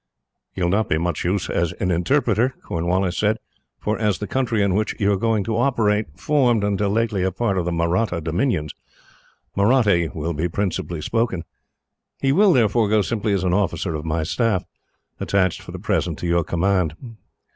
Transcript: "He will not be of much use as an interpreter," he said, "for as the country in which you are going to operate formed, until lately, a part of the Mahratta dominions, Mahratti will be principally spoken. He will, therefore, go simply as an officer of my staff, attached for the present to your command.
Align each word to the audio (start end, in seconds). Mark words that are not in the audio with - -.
"He 0.51 0.63
will 0.63 0.71
not 0.71 0.89
be 0.89 0.95
of 0.95 1.03
much 1.03 1.23
use 1.23 1.47
as 1.47 1.73
an 1.73 1.91
interpreter," 1.91 2.55
he 2.67 3.11
said, 3.11 3.37
"for 3.79 3.99
as 3.99 4.17
the 4.17 4.25
country 4.25 4.63
in 4.63 4.73
which 4.73 4.99
you 4.99 5.11
are 5.11 5.15
going 5.15 5.43
to 5.43 5.57
operate 5.57 6.07
formed, 6.19 6.63
until 6.63 6.89
lately, 6.89 7.21
a 7.21 7.29
part 7.31 7.55
of 7.55 7.65
the 7.65 7.71
Mahratta 7.71 8.19
dominions, 8.19 8.73
Mahratti 9.55 10.09
will 10.11 10.33
be 10.33 10.49
principally 10.49 11.01
spoken. 11.03 11.43
He 12.19 12.31
will, 12.31 12.51
therefore, 12.51 12.89
go 12.89 13.03
simply 13.03 13.31
as 13.31 13.43
an 13.43 13.53
officer 13.53 13.93
of 13.93 14.03
my 14.03 14.23
staff, 14.23 14.63
attached 15.19 15.61
for 15.61 15.71
the 15.71 15.77
present 15.77 16.17
to 16.17 16.27
your 16.27 16.43
command. 16.43 16.95